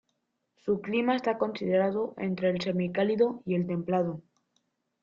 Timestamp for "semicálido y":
2.59-3.53